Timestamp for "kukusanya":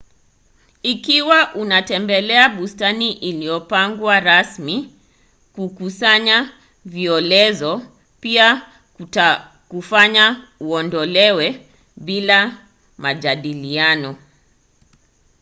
5.55-6.53